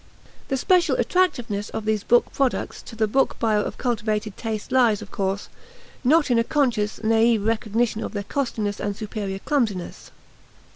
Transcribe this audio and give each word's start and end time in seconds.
The 0.47 0.57
special 0.57 0.95
attractiveness 0.95 1.69
of 1.69 1.85
these 1.85 2.03
book 2.03 2.33
products 2.33 2.81
to 2.81 2.95
the 2.95 3.05
book 3.05 3.37
buyer 3.37 3.59
of 3.59 3.77
cultivated 3.77 4.35
taste 4.35 4.71
lies, 4.71 5.03
of 5.03 5.11
course, 5.11 5.47
not 6.03 6.31
in 6.31 6.39
a 6.39 6.43
conscious, 6.43 6.99
naive 7.03 7.43
recognition 7.45 8.03
of 8.03 8.13
their 8.13 8.23
costliness 8.23 8.79
and 8.79 8.95
superior 8.97 9.37
clumsiness. 9.37 10.09